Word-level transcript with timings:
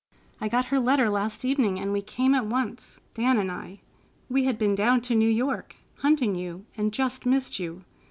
I 0.41 0.47
got 0.49 0.65
her 0.73 0.79
letter 0.79 1.11
last 1.11 1.45
evening, 1.45 1.79
and 1.79 1.93
we 1.93 2.01
came 2.01 2.33
at 2.33 2.47
once, 2.47 2.99
Dan 3.13 3.37
and 3.37 3.51
I. 3.51 3.81
We 4.31 4.45
had 4.45 4.57
been 4.57 4.73
down 4.73 5.01
to 5.01 5.13
New 5.13 5.29
York, 5.29 5.75
hunting 5.97 6.33
you, 6.33 6.65
and 6.75 6.91
just 6.91 7.23
missed 7.23 7.59
you. 7.59 7.83